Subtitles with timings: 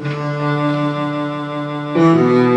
[0.00, 0.06] 음...
[1.96, 2.51] 음...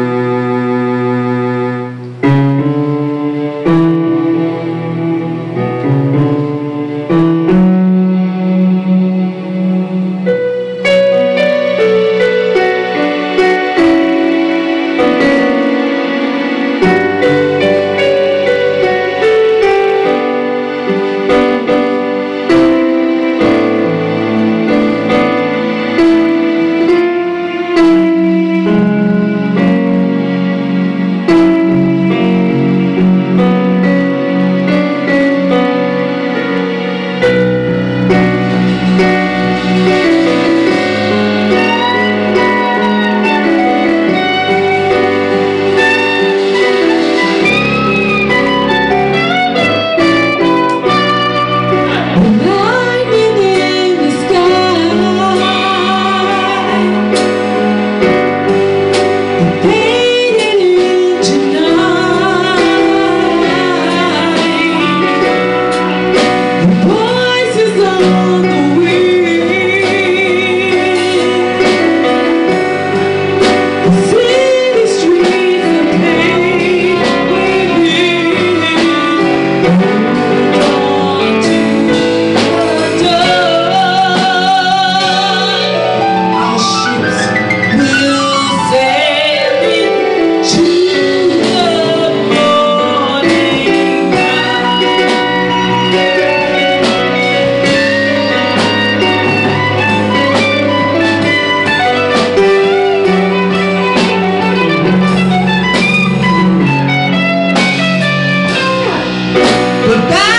[109.96, 110.35] the back.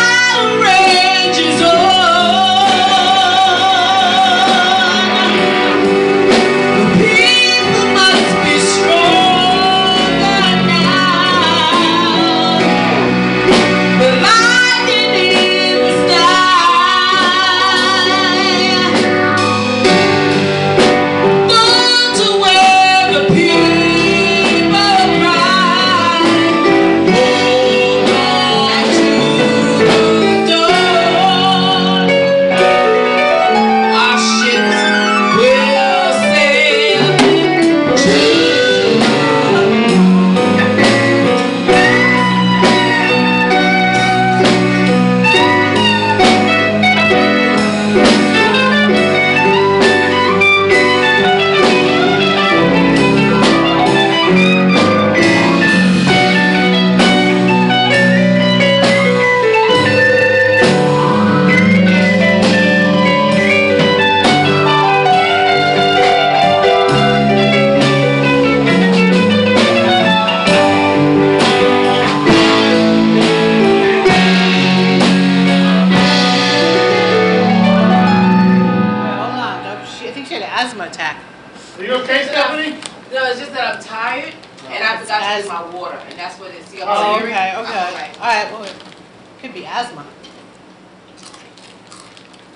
[89.41, 90.05] Could be asthma.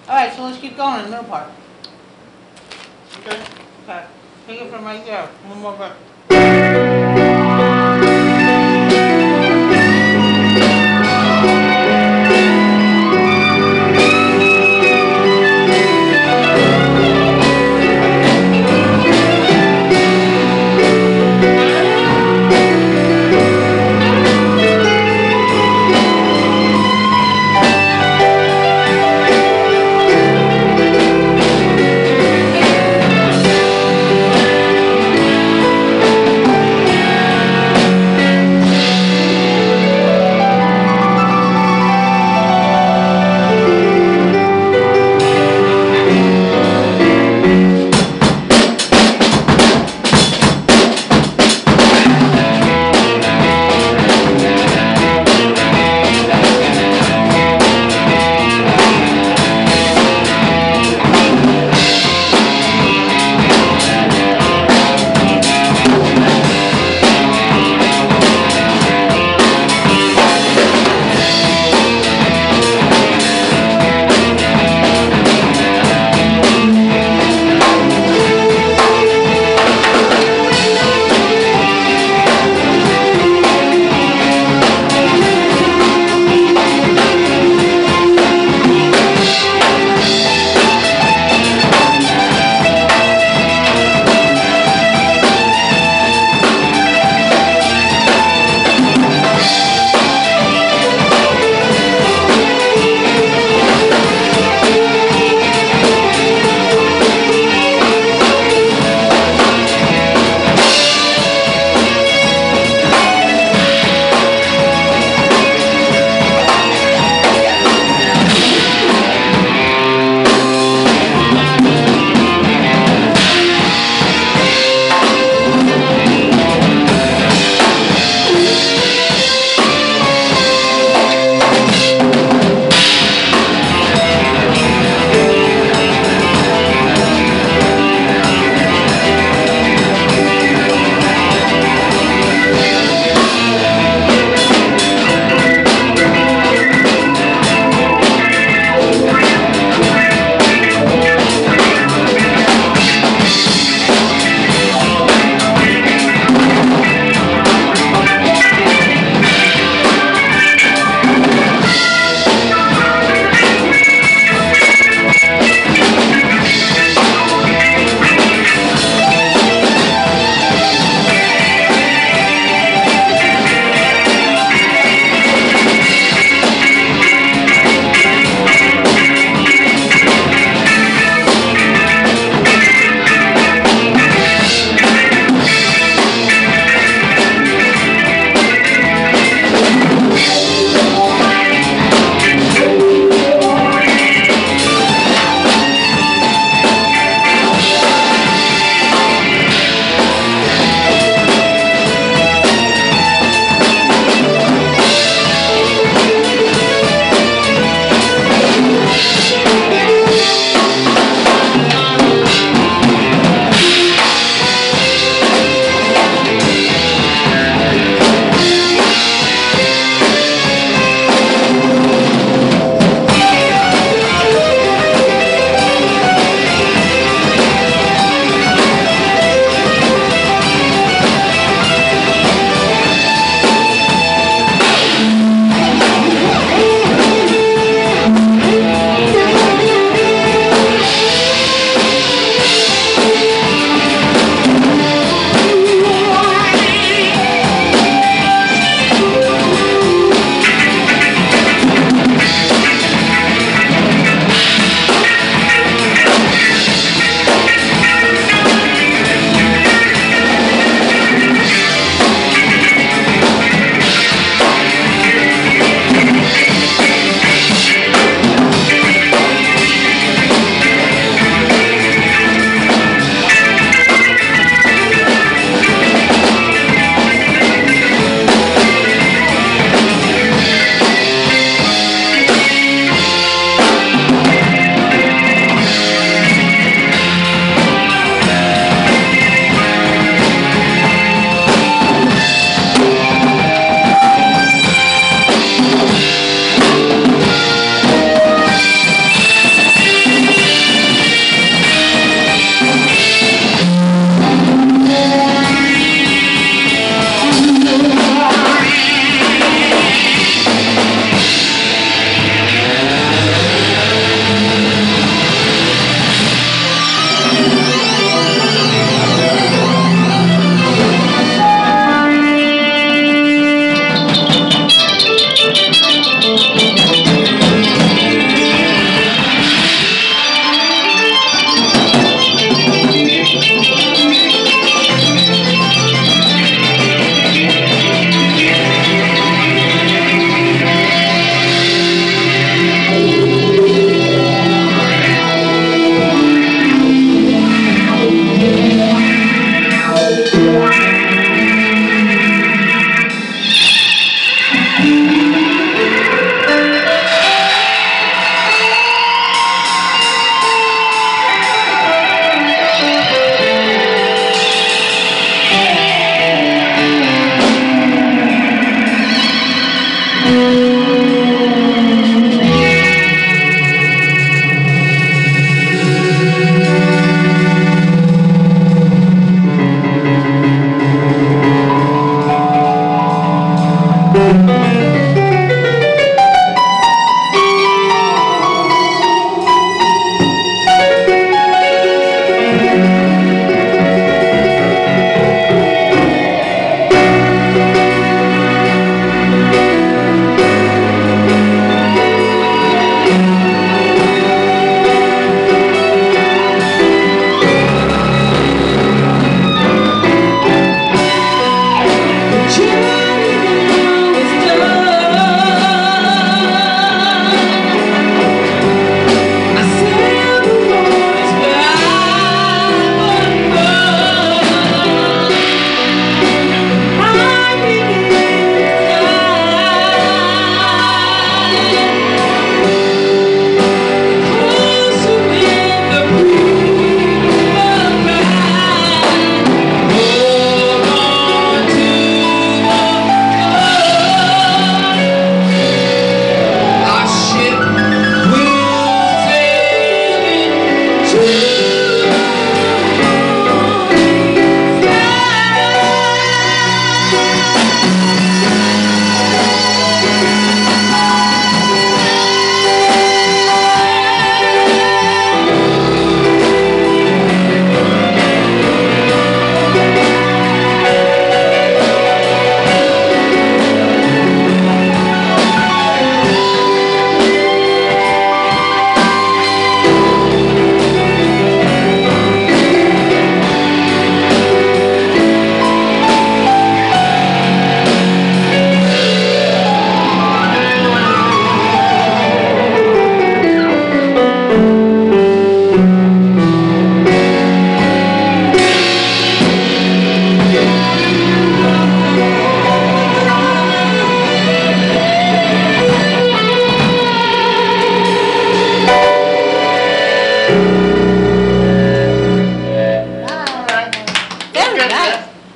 [0.09, 1.49] All right, so let's keep going in the middle part.
[3.19, 3.43] Okay.
[3.85, 4.05] Okay.
[4.47, 5.27] Take it from right there.
[5.27, 5.97] One more breath.